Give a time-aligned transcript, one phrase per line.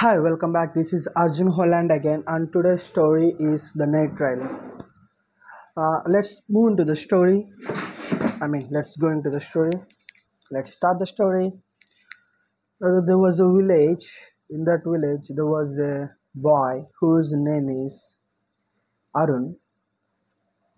[0.00, 0.72] Hi, welcome back.
[0.72, 4.40] This is Arjun Holland again, and today's story is the night trail.
[5.76, 7.44] Uh, let's move into the story.
[8.40, 9.74] I mean, let's go into the story.
[10.50, 11.52] Let's start the story.
[12.82, 14.08] Uh, there was a village.
[14.48, 18.16] In that village, there was a boy whose name is
[19.14, 19.56] Arun,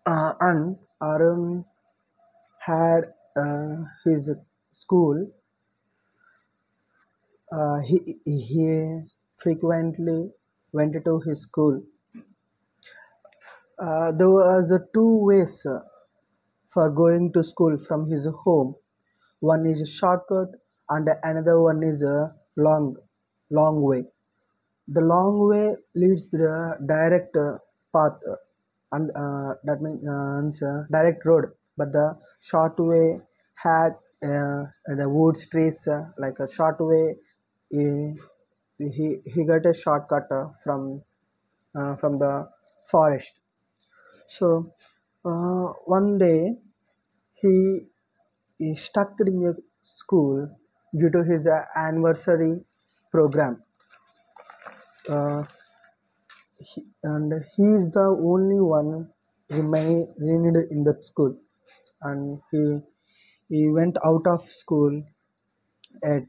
[0.04, 1.64] uh, and Arun
[2.58, 3.02] had
[3.36, 4.32] uh, his
[4.72, 5.30] school.
[7.52, 9.02] Uh, he he
[9.36, 10.32] frequently
[10.72, 11.80] went to his school.
[13.78, 15.80] Uh, there was two ways uh,
[16.70, 18.74] for going to school from his home.
[19.40, 20.50] One is a shortcut,
[20.90, 22.96] and another one is a long,
[23.50, 24.04] long way.
[24.88, 27.58] The long way leads the direct uh,
[27.94, 28.18] path,
[28.92, 31.52] and uh, that means uh, direct road.
[31.76, 33.20] But the short way
[33.56, 33.90] had
[34.24, 37.16] uh, the woods trees, like a short way.
[37.72, 38.14] He,
[38.78, 41.02] he, got a shortcut uh, from
[41.74, 42.48] uh, from the
[42.90, 43.34] forest.
[44.28, 44.72] So
[45.24, 46.56] uh, one day
[47.34, 47.80] he,
[48.58, 49.54] he stuck in a
[49.96, 50.48] school
[50.98, 52.60] due to his anniversary
[53.10, 53.62] program.
[56.58, 59.10] He, and he is the only one
[59.50, 60.08] remained
[60.70, 61.36] in the school
[62.02, 62.80] and he
[63.48, 65.02] he went out of school
[66.04, 66.22] at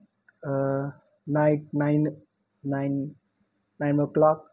[0.48, 0.92] uh,
[1.28, 2.08] night nine
[2.64, 3.16] nine
[3.80, 4.46] nine o'clock.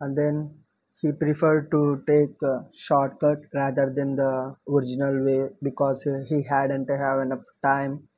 [0.00, 0.54] And then
[1.00, 7.20] he preferred to take a shortcut rather than the original way because he hadn't have
[7.20, 8.08] enough time.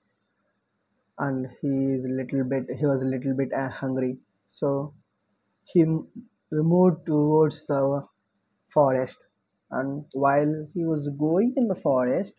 [1.18, 4.18] And he is little bit he was a little bit uh, hungry.
[4.46, 4.94] So
[5.64, 5.84] he
[6.52, 8.06] moved towards the
[8.68, 9.24] forest.
[9.70, 12.34] And while he was going in the forest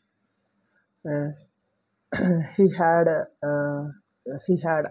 [1.05, 1.29] uh,
[2.55, 3.07] he had
[3.43, 3.83] uh,
[4.45, 4.85] he had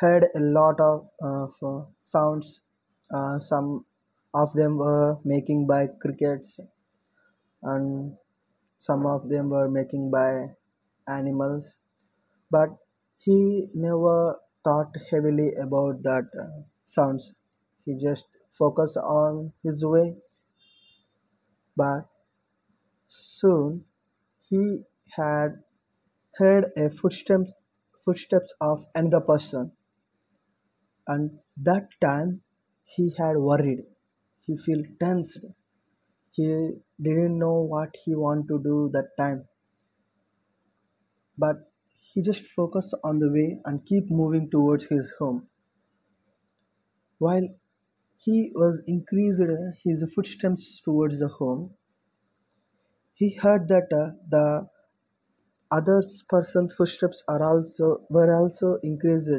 [0.00, 2.60] heard a lot of, uh, sounds
[3.14, 3.84] uh, some
[4.34, 6.58] of them were making by crickets
[7.62, 8.16] and
[8.78, 10.50] some of them were making by
[11.08, 11.76] animals
[12.50, 12.70] but
[13.18, 17.32] he never thought heavily about that uh, sounds.
[17.84, 20.16] He just focused on his way.
[21.76, 22.06] But
[23.08, 23.84] soon
[24.40, 24.86] he
[25.16, 25.62] had
[26.36, 27.52] heard a footsteps
[28.04, 29.72] footsteps of another person
[31.06, 32.42] and that time
[32.84, 33.86] he had worried.
[34.40, 35.44] He felt tensed.
[36.32, 39.48] He didn't know what he wanted to do that time.
[41.36, 45.48] But he just focused on the way and keep moving towards his home.
[47.18, 47.46] While
[48.16, 49.40] he was increased
[49.84, 51.76] his footsteps towards the home
[53.14, 54.68] he heard that uh, the
[55.70, 59.30] other person's footsteps are also were also increased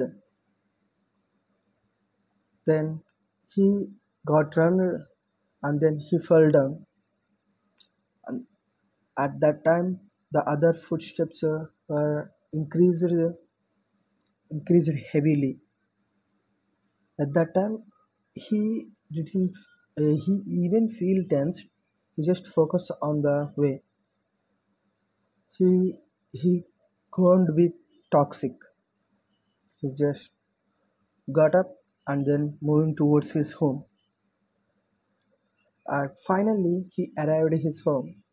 [2.66, 3.04] then
[3.54, 3.88] he
[4.26, 5.06] got run
[5.64, 6.86] and then he fell down.
[8.26, 8.48] And
[9.18, 13.06] at that time the other footsteps uh, were increased
[14.52, 15.60] increased heavily.
[17.18, 17.84] At that time
[18.34, 19.56] he didn't
[19.98, 21.64] uh, he even feel tense
[22.18, 23.82] he just focused on the way.
[25.56, 26.00] He
[26.32, 26.66] he
[27.12, 27.76] couldn't be
[28.12, 28.54] toxic.
[29.82, 30.32] He just
[31.32, 31.81] got up
[32.12, 33.86] and then moving towards his home.
[35.86, 38.24] And finally he arrived his home.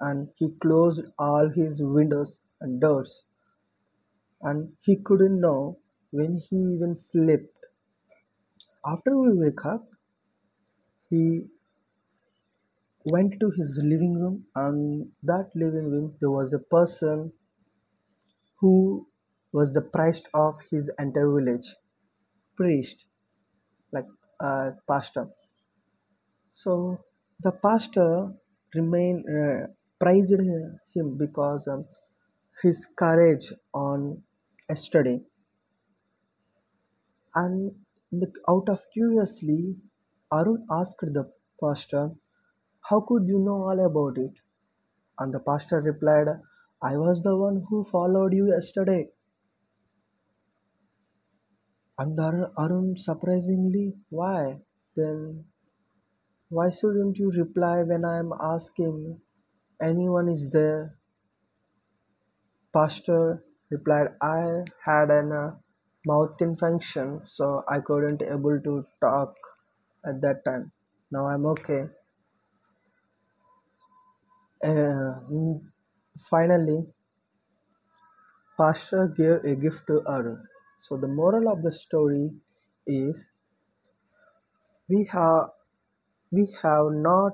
[0.00, 3.26] And he closed all his windows and doors.
[4.42, 5.78] And he couldn't know
[6.10, 7.54] when he even slept.
[8.84, 9.88] After we wake up
[11.10, 11.48] he
[13.04, 17.32] went to his living room and that living room there was a person
[18.56, 19.08] who
[19.52, 21.74] was the priest of his entire village
[22.58, 23.06] priest
[23.92, 24.06] like
[24.40, 25.28] a pastor.
[26.52, 26.98] So
[27.40, 28.32] the pastor
[28.74, 29.66] remained uh,
[30.00, 30.32] praised
[30.94, 31.86] him because um,
[32.62, 34.22] his courage on
[34.68, 35.20] yesterday.
[37.34, 37.72] And
[38.12, 39.76] the, out of curiosity
[40.32, 41.30] arun asked the
[41.62, 42.10] pastor
[42.90, 44.32] how could you know all about it?
[45.18, 46.28] And the pastor replied
[46.82, 49.08] i was the one who followed you yesterday
[51.98, 54.62] and Ar- arun surprisingly why?
[54.96, 55.44] Then
[56.50, 59.18] why shouldn't you reply when i am asking?
[59.80, 60.98] Anyone is there?
[62.72, 65.56] Pastor replied i had an uh,
[66.06, 69.34] mouth infection so i couldn't able to talk
[70.06, 70.72] at that time.
[71.10, 71.90] Now i'm okay.
[74.62, 75.14] Uh,
[76.28, 76.86] finally
[78.58, 80.46] pastor gave a gift to arun
[80.80, 82.30] So the moral of the story
[82.86, 83.30] is
[84.88, 85.50] we have
[86.30, 87.32] we have not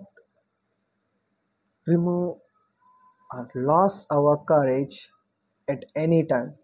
[1.86, 2.40] removed
[3.32, 5.10] or lost our courage
[5.68, 6.54] at any time.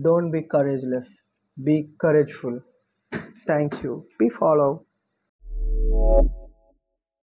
[0.00, 1.22] Don't be courageless.
[1.62, 2.60] Be courageful.
[3.46, 4.06] Thank you.
[4.18, 4.84] Be follow.